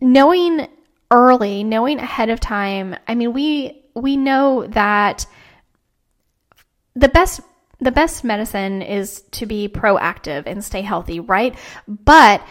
knowing 0.00 0.68
early, 1.14 1.62
knowing 1.62 2.00
ahead 2.00 2.28
of 2.28 2.40
time, 2.40 2.96
I 3.06 3.14
mean, 3.14 3.32
we 3.32 3.84
we 3.94 4.16
know 4.16 4.66
that 4.66 5.26
the 6.96 7.08
best 7.08 7.40
the 7.80 7.92
best 7.92 8.24
medicine 8.24 8.82
is 8.82 9.22
to 9.32 9.46
be 9.46 9.68
proactive 9.68 10.44
and 10.46 10.64
stay 10.64 10.82
healthy, 10.82 11.20
right? 11.20 11.56
But 11.86 12.42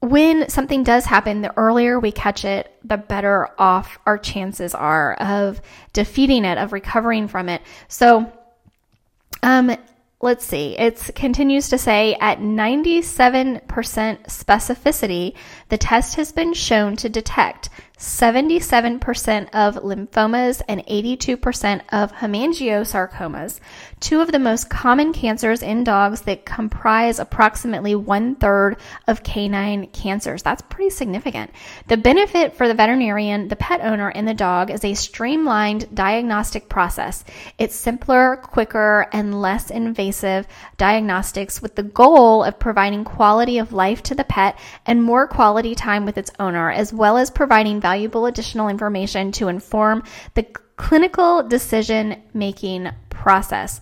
when 0.00 0.48
something 0.48 0.82
does 0.82 1.04
happen, 1.04 1.42
the 1.42 1.56
earlier 1.58 2.00
we 2.00 2.12
catch 2.12 2.44
it, 2.44 2.72
the 2.82 2.96
better 2.96 3.48
off 3.58 3.98
our 4.06 4.16
chances 4.16 4.74
are 4.74 5.14
of 5.14 5.60
defeating 5.92 6.44
it, 6.44 6.56
of 6.56 6.72
recovering 6.72 7.28
from 7.28 7.50
it. 7.50 7.60
So, 7.88 8.32
um, 9.42 9.76
let's 10.22 10.44
see, 10.44 10.76
it 10.78 11.10
continues 11.14 11.68
to 11.70 11.78
say 11.78 12.14
at 12.20 12.38
97% 12.40 13.62
specificity, 13.66 15.34
the 15.68 15.78
test 15.78 16.16
has 16.16 16.32
been 16.32 16.52
shown 16.52 16.96
to 16.96 17.08
detect 17.08 17.70
77% 18.00 19.50
of 19.52 19.74
lymphomas 19.74 20.62
and 20.66 20.80
82% 20.86 21.82
of 21.92 22.12
hemangiosarcomas, 22.12 23.60
two 24.00 24.22
of 24.22 24.32
the 24.32 24.38
most 24.38 24.70
common 24.70 25.12
cancers 25.12 25.62
in 25.62 25.84
dogs 25.84 26.22
that 26.22 26.46
comprise 26.46 27.18
approximately 27.18 27.94
one 27.94 28.36
third 28.36 28.78
of 29.06 29.22
canine 29.22 29.86
cancers. 29.88 30.42
That's 30.42 30.62
pretty 30.62 30.88
significant. 30.88 31.50
The 31.88 31.98
benefit 31.98 32.56
for 32.56 32.68
the 32.68 32.74
veterinarian, 32.74 33.48
the 33.48 33.56
pet 33.56 33.82
owner, 33.82 34.08
and 34.08 34.26
the 34.26 34.32
dog 34.32 34.70
is 34.70 34.82
a 34.82 34.94
streamlined 34.94 35.94
diagnostic 35.94 36.70
process. 36.70 37.22
It's 37.58 37.74
simpler, 37.74 38.36
quicker, 38.36 39.08
and 39.12 39.42
less 39.42 39.70
invasive 39.70 40.46
diagnostics 40.78 41.60
with 41.60 41.74
the 41.74 41.82
goal 41.82 42.44
of 42.44 42.58
providing 42.58 43.04
quality 43.04 43.58
of 43.58 43.74
life 43.74 44.02
to 44.04 44.14
the 44.14 44.24
pet 44.24 44.58
and 44.86 45.02
more 45.02 45.28
quality 45.28 45.74
time 45.74 46.06
with 46.06 46.16
its 46.16 46.30
owner, 46.38 46.70
as 46.70 46.94
well 46.94 47.18
as 47.18 47.30
providing 47.30 47.78
valuable 47.90 48.26
additional 48.26 48.68
information 48.68 49.32
to 49.32 49.48
inform 49.48 50.04
the 50.34 50.44
clinical 50.76 51.42
decision 51.42 52.22
making 52.32 52.88
process. 53.08 53.80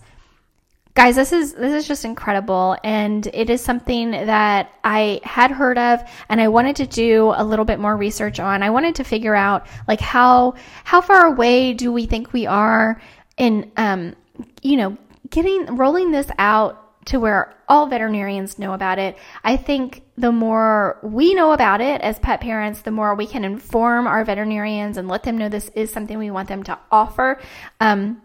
Guys, 0.95 1.15
this 1.15 1.31
is 1.31 1.53
this 1.53 1.73
is 1.73 1.87
just 1.87 2.03
incredible 2.03 2.75
and 2.83 3.27
it 3.27 3.51
is 3.51 3.61
something 3.61 4.09
that 4.11 4.73
I 4.83 5.21
had 5.23 5.51
heard 5.51 5.77
of 5.77 6.01
and 6.27 6.41
I 6.41 6.47
wanted 6.47 6.75
to 6.77 6.87
do 6.87 7.31
a 7.35 7.43
little 7.43 7.65
bit 7.65 7.79
more 7.79 7.95
research 7.95 8.39
on. 8.39 8.63
I 8.63 8.71
wanted 8.71 8.95
to 8.95 9.03
figure 9.03 9.35
out 9.35 9.67
like 9.87 10.01
how 10.01 10.55
how 10.83 11.01
far 11.01 11.27
away 11.27 11.73
do 11.73 11.91
we 11.93 12.07
think 12.07 12.33
we 12.33 12.47
are 12.47 12.99
in 13.37 13.71
um 13.77 14.15
you 14.63 14.75
know, 14.75 14.97
getting 15.29 15.77
rolling 15.77 16.11
this 16.11 16.29
out 16.39 16.78
to 17.05 17.19
where 17.19 17.55
all 17.67 17.87
veterinarians 17.87 18.59
know 18.59 18.73
about 18.73 18.99
it. 18.99 19.17
I 19.43 19.57
think 19.57 20.03
the 20.17 20.31
more 20.31 20.99
we 21.01 21.33
know 21.33 21.51
about 21.53 21.81
it 21.81 22.01
as 22.01 22.19
pet 22.19 22.41
parents, 22.41 22.81
the 22.81 22.91
more 22.91 23.15
we 23.15 23.25
can 23.25 23.45
inform 23.45 24.05
our 24.05 24.23
veterinarians 24.25 24.97
and 24.97 25.07
let 25.07 25.23
them 25.23 25.37
know 25.37 25.49
this 25.49 25.69
is 25.75 25.91
something 25.91 26.17
we 26.17 26.31
want 26.31 26.49
them 26.49 26.63
to 26.63 26.77
offer. 26.91 27.39
Um, 27.79 28.21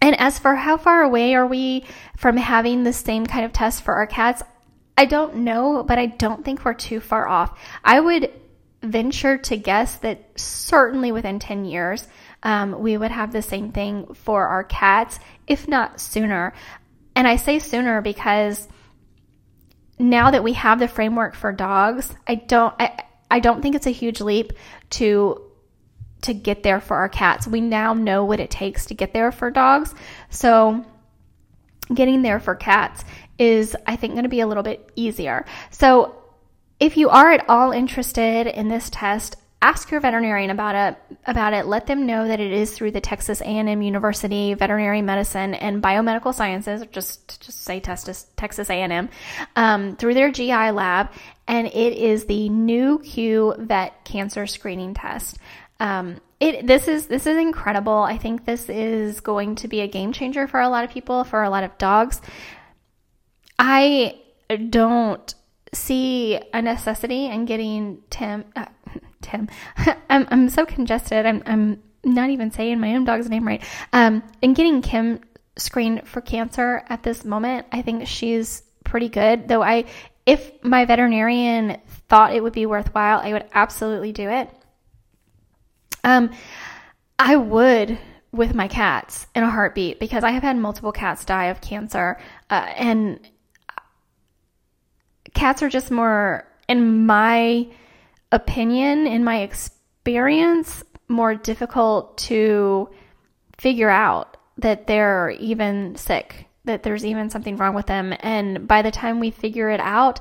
and 0.00 0.18
as 0.18 0.38
for 0.38 0.54
how 0.54 0.76
far 0.76 1.02
away 1.02 1.34
are 1.34 1.46
we 1.46 1.84
from 2.16 2.36
having 2.36 2.82
the 2.82 2.92
same 2.92 3.26
kind 3.26 3.44
of 3.44 3.52
test 3.52 3.82
for 3.82 3.94
our 3.94 4.06
cats, 4.06 4.42
I 4.96 5.04
don't 5.04 5.36
know, 5.36 5.84
but 5.86 5.98
I 5.98 6.06
don't 6.06 6.44
think 6.44 6.64
we're 6.64 6.74
too 6.74 7.00
far 7.00 7.28
off. 7.28 7.58
I 7.84 8.00
would 8.00 8.32
venture 8.82 9.38
to 9.38 9.56
guess 9.56 9.96
that 9.98 10.38
certainly 10.38 11.12
within 11.12 11.38
10 11.38 11.64
years, 11.64 12.08
um, 12.42 12.80
we 12.80 12.96
would 12.96 13.12
have 13.12 13.32
the 13.32 13.42
same 13.42 13.70
thing 13.70 14.12
for 14.14 14.48
our 14.48 14.64
cats, 14.64 15.20
if 15.46 15.68
not 15.68 16.00
sooner. 16.00 16.52
And 17.14 17.28
I 17.28 17.36
say 17.36 17.58
sooner 17.58 18.00
because 18.00 18.68
now 19.98 20.30
that 20.30 20.42
we 20.42 20.54
have 20.54 20.78
the 20.78 20.88
framework 20.88 21.34
for 21.34 21.52
dogs, 21.52 22.14
I 22.26 22.36
don't 22.36 22.74
I, 22.78 23.04
I 23.30 23.40
don't 23.40 23.62
think 23.62 23.74
it's 23.74 23.86
a 23.86 23.90
huge 23.90 24.20
leap 24.20 24.52
to 24.90 25.42
to 26.22 26.34
get 26.34 26.62
there 26.62 26.80
for 26.80 26.96
our 26.96 27.08
cats. 27.08 27.46
We 27.46 27.60
now 27.60 27.94
know 27.94 28.24
what 28.24 28.40
it 28.40 28.50
takes 28.50 28.86
to 28.86 28.94
get 28.94 29.12
there 29.12 29.32
for 29.32 29.50
dogs. 29.50 29.94
So 30.30 30.84
getting 31.92 32.22
there 32.22 32.40
for 32.40 32.54
cats 32.54 33.04
is 33.38 33.76
I 33.86 33.96
think 33.96 34.14
going 34.14 34.22
to 34.22 34.28
be 34.28 34.40
a 34.40 34.46
little 34.46 34.62
bit 34.62 34.90
easier. 34.94 35.44
So 35.70 36.16
if 36.78 36.96
you 36.96 37.10
are 37.10 37.32
at 37.32 37.48
all 37.48 37.72
interested 37.72 38.46
in 38.46 38.68
this 38.68 38.88
test, 38.90 39.36
ask 39.62 39.90
your 39.90 40.00
veterinarian 40.00 40.50
about 40.50 40.74
it 40.74 41.18
about 41.26 41.54
it. 41.54 41.66
Let 41.66 41.86
them 41.86 42.04
know 42.04 42.26
that 42.26 42.40
it 42.40 42.52
is 42.52 42.72
through 42.72 42.90
the 42.90 43.00
texas 43.00 43.40
a&m 43.40 43.80
university 43.80 44.54
veterinary 44.54 45.00
medicine 45.00 45.54
and 45.54 45.82
biomedical 45.82 46.34
sciences 46.34 46.84
just 46.90 47.40
just 47.40 47.62
say 47.62 47.80
texas, 47.80 48.26
texas 48.36 48.68
a&m 48.68 49.08
um, 49.56 49.96
through 49.96 50.14
their 50.14 50.30
gi 50.30 50.52
lab 50.72 51.10
and 51.46 51.68
it 51.68 51.96
is 51.96 52.26
the 52.26 52.48
Nu.Q 52.48 53.54
vet 53.58 54.04
cancer 54.04 54.46
screening 54.46 54.94
test. 54.94 55.38
Um, 55.80 56.20
it 56.40 56.66
this 56.66 56.88
is 56.88 57.06
this 57.06 57.26
is 57.26 57.36
incredible. 57.36 57.98
I 57.98 58.18
think 58.18 58.44
this 58.44 58.68
is 58.68 59.20
going 59.20 59.56
to 59.56 59.68
be 59.68 59.80
a 59.80 59.88
game 59.88 60.12
changer 60.12 60.46
for 60.46 60.60
a 60.60 60.68
lot 60.68 60.84
of 60.84 60.90
people 60.90 61.24
for 61.24 61.42
a 61.42 61.50
lot 61.50 61.64
of 61.64 61.78
dogs. 61.78 62.20
I 63.58 64.18
don't 64.70 65.34
see 65.72 66.38
a 66.52 66.60
necessity 66.60 67.26
in 67.26 67.46
getting 67.46 68.02
tim 68.10 68.44
uh, 68.54 68.66
Tim. 69.22 69.48
I'm, 70.10 70.26
I'm 70.30 70.48
so 70.48 70.66
congested. 70.66 71.26
I'm, 71.26 71.42
I'm 71.46 71.82
not 72.04 72.30
even 72.30 72.50
saying 72.50 72.80
my 72.80 72.94
own 72.94 73.04
dog's 73.04 73.28
name 73.28 73.46
right. 73.46 73.62
Um, 73.92 74.22
and 74.42 74.54
getting 74.54 74.82
Kim 74.82 75.20
screened 75.56 76.06
for 76.06 76.20
cancer 76.20 76.82
at 76.88 77.02
this 77.02 77.24
moment, 77.24 77.66
I 77.72 77.82
think 77.82 78.06
she's 78.06 78.62
pretty 78.84 79.08
good. 79.08 79.48
Though 79.48 79.62
I, 79.62 79.84
if 80.26 80.62
my 80.62 80.84
veterinarian 80.84 81.80
thought 82.08 82.34
it 82.34 82.42
would 82.42 82.52
be 82.52 82.66
worthwhile, 82.66 83.20
I 83.20 83.32
would 83.32 83.44
absolutely 83.52 84.12
do 84.12 84.28
it. 84.28 84.50
Um, 86.04 86.30
I 87.18 87.36
would 87.36 87.98
with 88.32 88.54
my 88.54 88.66
cats 88.66 89.26
in 89.34 89.42
a 89.42 89.50
heartbeat 89.50 90.00
because 90.00 90.24
I 90.24 90.30
have 90.30 90.42
had 90.42 90.56
multiple 90.56 90.92
cats 90.92 91.24
die 91.24 91.46
of 91.46 91.60
cancer, 91.60 92.18
uh, 92.50 92.66
and 92.76 93.20
cats 95.34 95.62
are 95.62 95.68
just 95.68 95.90
more 95.90 96.48
in 96.68 97.06
my 97.06 97.68
opinion, 98.32 99.06
in 99.06 99.22
my 99.22 99.42
experience, 99.42 100.82
more 101.08 101.34
difficult 101.34 102.18
to 102.18 102.90
figure 103.58 103.90
out 103.90 104.36
that 104.58 104.86
they're 104.86 105.30
even 105.30 105.94
sick, 105.96 106.48
that 106.64 106.82
there's 106.82 107.04
even 107.04 107.30
something 107.30 107.56
wrong 107.56 107.74
with 107.74 107.86
them. 107.86 108.14
And 108.20 108.66
by 108.66 108.82
the 108.82 108.90
time 108.90 109.20
we 109.20 109.30
figure 109.30 109.70
it 109.70 109.80
out, 109.80 110.20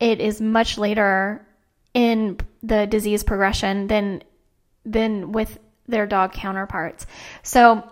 it 0.00 0.20
is 0.20 0.40
much 0.40 0.76
later 0.76 1.46
in 1.94 2.38
the 2.62 2.86
disease 2.86 3.22
progression 3.22 3.86
than 3.86 4.22
than 4.84 5.32
with 5.32 5.58
their 5.86 6.06
dog 6.06 6.32
counterparts. 6.32 7.06
So 7.42 7.82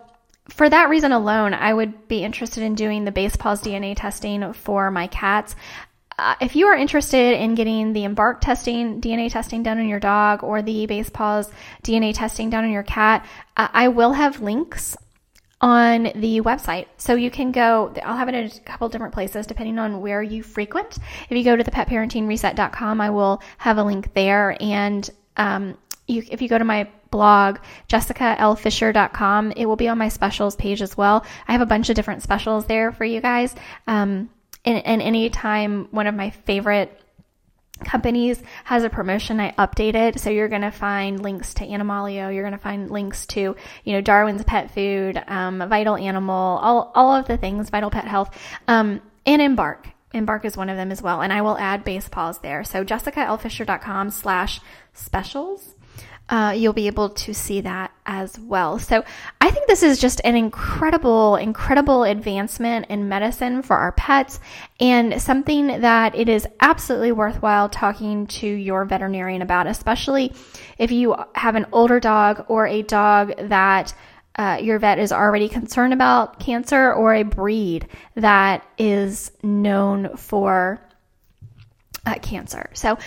for 0.48 0.68
that 0.68 0.88
reason 0.88 1.12
alone, 1.12 1.54
I 1.54 1.72
would 1.72 2.08
be 2.08 2.24
interested 2.24 2.62
in 2.62 2.74
doing 2.74 3.04
the 3.04 3.12
Basepaws 3.12 3.62
DNA 3.62 3.94
testing 3.96 4.52
for 4.52 4.90
my 4.90 5.06
cats. 5.06 5.54
Uh, 6.18 6.34
if 6.40 6.56
you 6.56 6.66
are 6.66 6.76
interested 6.76 7.40
in 7.40 7.54
getting 7.54 7.92
the 7.92 8.04
Embark 8.04 8.40
testing, 8.40 9.00
DNA 9.00 9.30
testing 9.30 9.62
done 9.62 9.78
on 9.78 9.88
your 9.88 10.00
dog, 10.00 10.42
or 10.42 10.62
the 10.62 10.86
Basepaws 10.86 11.50
DNA 11.82 12.14
testing 12.14 12.50
done 12.50 12.64
on 12.64 12.70
your 12.70 12.82
cat, 12.82 13.26
uh, 13.56 13.68
I 13.72 13.88
will 13.88 14.12
have 14.12 14.40
links 14.40 14.96
on 15.60 16.04
the 16.16 16.40
website. 16.40 16.86
So 16.98 17.14
you 17.14 17.30
can 17.30 17.52
go, 17.52 17.94
I'll 18.04 18.16
have 18.16 18.28
it 18.28 18.34
in 18.34 18.46
a 18.46 18.60
couple 18.60 18.88
different 18.88 19.14
places 19.14 19.46
depending 19.46 19.78
on 19.78 20.00
where 20.00 20.22
you 20.22 20.42
frequent. 20.42 20.98
If 21.30 21.36
you 21.36 21.44
go 21.44 21.56
to 21.56 21.62
the 21.62 21.70
petparentingreset.com, 21.70 23.00
I 23.00 23.10
will 23.10 23.40
have 23.58 23.78
a 23.78 23.84
link 23.84 24.12
there. 24.14 24.56
And 24.60 25.08
um, 25.36 25.78
you, 26.08 26.24
if 26.30 26.42
you 26.42 26.48
go 26.48 26.58
to 26.58 26.64
my 26.64 26.88
blog, 27.12 27.58
jessicalfisher.com. 27.88 29.52
It 29.52 29.66
will 29.66 29.76
be 29.76 29.86
on 29.86 29.98
my 29.98 30.08
specials 30.08 30.56
page 30.56 30.82
as 30.82 30.96
well. 30.96 31.24
I 31.46 31.52
have 31.52 31.60
a 31.60 31.66
bunch 31.66 31.88
of 31.90 31.94
different 31.94 32.24
specials 32.24 32.66
there 32.66 32.90
for 32.90 33.04
you 33.04 33.20
guys. 33.20 33.54
Um, 33.86 34.30
and, 34.64 34.84
and 34.84 35.02
anytime 35.02 35.88
one 35.90 36.06
of 36.06 36.14
my 36.14 36.30
favorite 36.30 36.98
companies 37.84 38.40
has 38.62 38.84
a 38.84 38.88
promotion 38.88 39.40
I 39.40 39.50
update 39.52 39.94
it 39.94 40.20
So 40.20 40.30
you're 40.30 40.48
going 40.48 40.62
to 40.62 40.70
find 40.70 41.20
links 41.20 41.54
to 41.54 41.66
Animalio. 41.66 42.32
You're 42.32 42.44
going 42.44 42.52
to 42.52 42.58
find 42.58 42.90
links 42.90 43.26
to, 43.28 43.56
you 43.84 43.92
know, 43.92 44.00
Darwin's 44.00 44.44
Pet 44.44 44.72
Food, 44.72 45.20
um, 45.26 45.58
Vital 45.68 45.96
Animal, 45.96 46.58
all, 46.58 46.92
all 46.94 47.12
of 47.16 47.26
the 47.26 47.36
things, 47.36 47.70
Vital 47.70 47.90
Pet 47.90 48.06
Health, 48.06 48.36
um, 48.68 49.00
and 49.26 49.42
Embark. 49.42 49.88
Embark 50.14 50.44
is 50.44 50.56
one 50.56 50.68
of 50.68 50.76
them 50.76 50.92
as 50.92 51.02
well. 51.02 51.22
And 51.22 51.32
I 51.32 51.42
will 51.42 51.58
add 51.58 51.84
Basepaws 51.84 52.42
there. 52.42 52.62
So 52.62 52.84
jessicalfisher.com 52.84 54.10
slash 54.10 54.60
specials 54.92 55.74
uh, 56.28 56.54
you'll 56.56 56.72
be 56.72 56.86
able 56.86 57.10
to 57.10 57.34
see 57.34 57.60
that 57.60 57.91
as 58.04 58.38
well. 58.38 58.78
So 58.78 59.04
I 59.40 59.50
think 59.50 59.66
this 59.66 59.82
is 59.82 59.98
just 60.00 60.20
an 60.24 60.34
incredible, 60.34 61.36
incredible 61.36 62.02
advancement 62.04 62.86
in 62.88 63.08
medicine 63.08 63.62
for 63.62 63.76
our 63.76 63.92
pets 63.92 64.40
and 64.80 65.20
something 65.22 65.66
that 65.82 66.14
it 66.14 66.28
is 66.28 66.46
absolutely 66.60 67.12
worthwhile 67.12 67.68
talking 67.68 68.26
to 68.26 68.46
your 68.46 68.84
veterinarian 68.84 69.42
about, 69.42 69.66
especially 69.66 70.32
if 70.78 70.90
you 70.90 71.14
have 71.34 71.54
an 71.54 71.66
older 71.72 72.00
dog 72.00 72.44
or 72.48 72.66
a 72.66 72.82
dog 72.82 73.34
that 73.48 73.94
uh, 74.36 74.58
your 74.60 74.78
vet 74.78 74.98
is 74.98 75.12
already 75.12 75.48
concerned 75.48 75.92
about 75.92 76.40
cancer 76.40 76.92
or 76.92 77.14
a 77.14 77.22
breed 77.22 77.86
that 78.14 78.66
is 78.78 79.30
known 79.42 80.16
for 80.16 80.80
uh, 82.06 82.14
cancer. 82.14 82.70
So, 82.72 82.98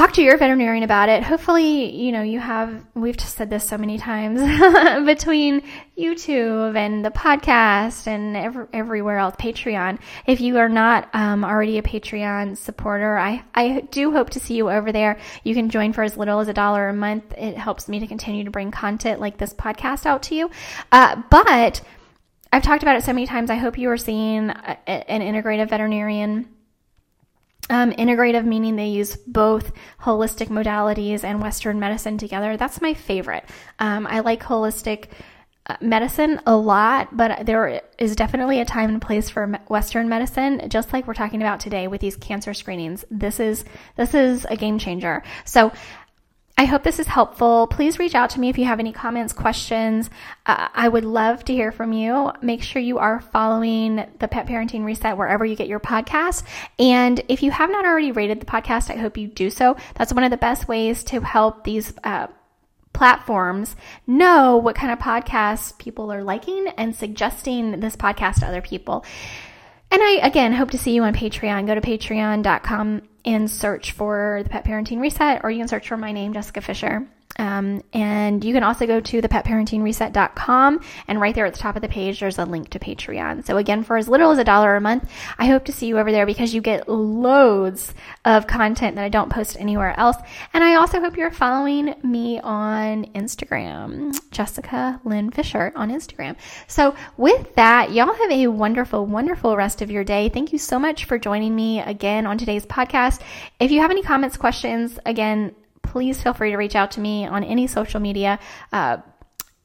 talk 0.00 0.14
to 0.14 0.22
your 0.22 0.38
veterinarian 0.38 0.82
about 0.82 1.10
it. 1.10 1.22
Hopefully, 1.22 1.94
you 1.94 2.10
know, 2.10 2.22
you 2.22 2.40
have, 2.40 2.86
we've 2.94 3.18
just 3.18 3.36
said 3.36 3.50
this 3.50 3.68
so 3.68 3.76
many 3.76 3.98
times 3.98 4.40
between 5.04 5.62
YouTube 5.98 6.74
and 6.74 7.04
the 7.04 7.10
podcast 7.10 8.06
and 8.06 8.34
every, 8.34 8.64
everywhere 8.72 9.18
else, 9.18 9.36
Patreon. 9.36 9.98
If 10.26 10.40
you 10.40 10.56
are 10.56 10.70
not 10.70 11.10
um, 11.14 11.44
already 11.44 11.76
a 11.76 11.82
Patreon 11.82 12.56
supporter, 12.56 13.18
I, 13.18 13.44
I 13.54 13.80
do 13.90 14.10
hope 14.10 14.30
to 14.30 14.40
see 14.40 14.54
you 14.54 14.70
over 14.70 14.90
there. 14.90 15.18
You 15.44 15.54
can 15.54 15.68
join 15.68 15.92
for 15.92 16.02
as 16.02 16.16
little 16.16 16.40
as 16.40 16.48
a 16.48 16.54
dollar 16.54 16.88
a 16.88 16.94
month. 16.94 17.34
It 17.36 17.58
helps 17.58 17.86
me 17.86 18.00
to 18.00 18.06
continue 18.06 18.44
to 18.44 18.50
bring 18.50 18.70
content 18.70 19.20
like 19.20 19.36
this 19.36 19.52
podcast 19.52 20.06
out 20.06 20.22
to 20.24 20.34
you. 20.34 20.50
Uh, 20.90 21.20
but 21.30 21.82
I've 22.50 22.62
talked 22.62 22.82
about 22.82 22.96
it 22.96 23.04
so 23.04 23.12
many 23.12 23.26
times. 23.26 23.50
I 23.50 23.56
hope 23.56 23.76
you 23.76 23.90
are 23.90 23.98
seeing 23.98 24.48
a, 24.48 24.78
an 24.88 25.20
integrative 25.20 25.68
veterinarian 25.68 26.48
um, 27.70 27.92
integrative 27.92 28.44
meaning 28.44 28.76
they 28.76 28.88
use 28.88 29.16
both 29.26 29.72
holistic 30.00 30.48
modalities 30.48 31.24
and 31.24 31.40
Western 31.40 31.80
medicine 31.80 32.18
together. 32.18 32.56
That's 32.56 32.82
my 32.82 32.92
favorite. 32.94 33.44
Um, 33.78 34.06
I 34.06 34.20
like 34.20 34.42
holistic 34.42 35.06
uh, 35.66 35.76
medicine 35.80 36.40
a 36.46 36.56
lot, 36.56 37.16
but 37.16 37.46
there 37.46 37.80
is 37.98 38.16
definitely 38.16 38.60
a 38.60 38.64
time 38.64 38.90
and 38.90 39.00
place 39.00 39.30
for 39.30 39.46
Western 39.68 40.08
medicine, 40.08 40.68
just 40.68 40.92
like 40.92 41.06
we're 41.06 41.14
talking 41.14 41.42
about 41.42 41.60
today 41.60 41.86
with 41.86 42.00
these 42.00 42.16
cancer 42.16 42.54
screenings. 42.54 43.04
This 43.10 43.38
is 43.38 43.64
this 43.94 44.14
is 44.14 44.44
a 44.46 44.56
game 44.56 44.78
changer. 44.78 45.22
So 45.44 45.70
I 46.60 46.66
hope 46.66 46.82
this 46.82 46.98
is 46.98 47.06
helpful. 47.06 47.68
Please 47.68 47.98
reach 47.98 48.14
out 48.14 48.28
to 48.30 48.38
me 48.38 48.50
if 48.50 48.58
you 48.58 48.66
have 48.66 48.80
any 48.80 48.92
comments, 48.92 49.32
questions. 49.32 50.10
Uh, 50.44 50.68
I 50.74 50.90
would 50.90 51.06
love 51.06 51.42
to 51.46 51.54
hear 51.54 51.72
from 51.72 51.94
you. 51.94 52.32
Make 52.42 52.62
sure 52.62 52.82
you 52.82 52.98
are 52.98 53.22
following 53.22 54.04
the 54.18 54.28
Pet 54.28 54.46
Parenting 54.46 54.84
Reset 54.84 55.16
wherever 55.16 55.42
you 55.42 55.56
get 55.56 55.68
your 55.68 55.80
podcast. 55.80 56.42
And 56.78 57.18
if 57.28 57.42
you 57.42 57.50
have 57.50 57.70
not 57.70 57.86
already 57.86 58.12
rated 58.12 58.40
the 58.40 58.44
podcast, 58.44 58.90
I 58.90 58.98
hope 58.98 59.16
you 59.16 59.26
do 59.26 59.48
so. 59.48 59.74
That's 59.94 60.12
one 60.12 60.22
of 60.22 60.30
the 60.30 60.36
best 60.36 60.68
ways 60.68 61.02
to 61.04 61.22
help 61.22 61.64
these 61.64 61.94
uh, 62.04 62.26
platforms 62.92 63.74
know 64.06 64.58
what 64.58 64.76
kind 64.76 64.92
of 64.92 64.98
podcasts 64.98 65.78
people 65.78 66.12
are 66.12 66.22
liking 66.22 66.66
and 66.76 66.94
suggesting 66.94 67.80
this 67.80 67.96
podcast 67.96 68.40
to 68.40 68.46
other 68.46 68.60
people. 68.60 69.02
And 69.90 70.02
I, 70.02 70.18
again, 70.22 70.52
hope 70.52 70.72
to 70.72 70.78
see 70.78 70.94
you 70.94 71.04
on 71.04 71.14
Patreon. 71.14 71.66
Go 71.66 71.74
to 71.74 71.80
patreon.com 71.80 73.00
and 73.24 73.50
search 73.50 73.92
for 73.92 74.40
the 74.42 74.48
Pet 74.48 74.64
Parenting 74.64 75.00
Reset, 75.00 75.42
or 75.44 75.50
you 75.50 75.58
can 75.58 75.68
search 75.68 75.88
for 75.88 75.96
my 75.96 76.12
name, 76.12 76.32
Jessica 76.32 76.60
Fisher. 76.60 77.06
Um, 77.40 77.82
and 77.94 78.44
you 78.44 78.52
can 78.52 78.62
also 78.62 78.86
go 78.86 79.00
to 79.00 79.22
thepetparentingreset.com 79.22 80.80
and 81.08 81.20
right 81.20 81.34
there 81.34 81.46
at 81.46 81.54
the 81.54 81.58
top 81.58 81.74
of 81.74 81.80
the 81.80 81.88
page, 81.88 82.20
there's 82.20 82.38
a 82.38 82.44
link 82.44 82.68
to 82.70 82.78
Patreon. 82.78 83.46
So 83.46 83.56
again, 83.56 83.82
for 83.82 83.96
as 83.96 84.10
little 84.10 84.30
as 84.30 84.36
a 84.36 84.44
dollar 84.44 84.76
a 84.76 84.80
month, 84.80 85.10
I 85.38 85.46
hope 85.46 85.64
to 85.64 85.72
see 85.72 85.86
you 85.86 85.98
over 85.98 86.12
there 86.12 86.26
because 86.26 86.52
you 86.52 86.60
get 86.60 86.86
loads 86.86 87.94
of 88.26 88.46
content 88.46 88.96
that 88.96 89.04
I 89.04 89.08
don't 89.08 89.32
post 89.32 89.56
anywhere 89.58 89.98
else. 89.98 90.18
And 90.52 90.62
I 90.62 90.74
also 90.74 91.00
hope 91.00 91.16
you're 91.16 91.30
following 91.30 91.94
me 92.02 92.38
on 92.40 93.06
Instagram, 93.14 94.14
Jessica 94.30 95.00
Lynn 95.04 95.30
Fisher 95.30 95.72
on 95.74 95.90
Instagram. 95.90 96.36
So 96.66 96.94
with 97.16 97.54
that, 97.54 97.90
y'all 97.90 98.12
have 98.12 98.30
a 98.30 98.48
wonderful, 98.48 99.06
wonderful 99.06 99.56
rest 99.56 99.80
of 99.80 99.90
your 99.90 100.04
day. 100.04 100.28
Thank 100.28 100.52
you 100.52 100.58
so 100.58 100.78
much 100.78 101.06
for 101.06 101.18
joining 101.18 101.56
me 101.56 101.80
again 101.80 102.26
on 102.26 102.36
today's 102.36 102.66
podcast. 102.66 103.22
If 103.58 103.70
you 103.70 103.80
have 103.80 103.90
any 103.90 104.02
comments, 104.02 104.36
questions, 104.36 104.98
again, 105.06 105.54
please 105.90 106.22
feel 106.22 106.32
free 106.32 106.50
to 106.50 106.56
reach 106.56 106.76
out 106.76 106.92
to 106.92 107.00
me 107.00 107.26
on 107.26 107.44
any 107.44 107.66
social 107.66 108.00
media. 108.00 108.38
Uh, 108.72 108.98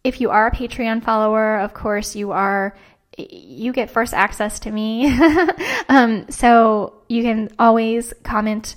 if 0.03 0.19
you 0.19 0.29
are 0.29 0.47
a 0.47 0.51
Patreon 0.51 1.03
follower, 1.03 1.57
of 1.59 1.73
course, 1.73 2.15
you 2.15 2.31
are 2.31 2.75
you 3.17 3.71
get 3.71 3.89
first 3.89 4.13
access 4.13 4.59
to 4.61 4.71
me. 4.71 5.17
um, 5.89 6.25
so 6.29 7.01
you 7.07 7.23
can 7.23 7.49
always 7.57 8.13
comment, 8.23 8.75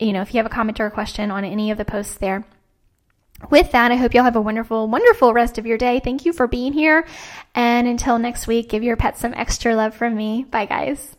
you 0.00 0.12
know, 0.12 0.22
if 0.22 0.32
you 0.32 0.38
have 0.38 0.46
a 0.46 0.54
comment 0.54 0.80
or 0.80 0.86
a 0.86 0.90
question 0.90 1.30
on 1.30 1.44
any 1.44 1.70
of 1.70 1.78
the 1.78 1.84
posts 1.84 2.16
there. 2.16 2.46
With 3.50 3.72
that, 3.72 3.90
I 3.90 3.96
hope 3.96 4.14
y'all 4.14 4.24
have 4.24 4.36
a 4.36 4.40
wonderful, 4.40 4.88
wonderful 4.88 5.34
rest 5.34 5.58
of 5.58 5.66
your 5.66 5.76
day. 5.76 6.00
Thank 6.00 6.24
you 6.24 6.32
for 6.32 6.46
being 6.46 6.72
here. 6.72 7.06
And 7.54 7.88
until 7.88 8.18
next 8.18 8.46
week, 8.46 8.68
give 8.68 8.84
your 8.84 8.96
pets 8.96 9.20
some 9.20 9.34
extra 9.34 9.74
love 9.74 9.94
from 9.94 10.14
me. 10.14 10.44
Bye, 10.44 10.66
guys. 10.66 11.16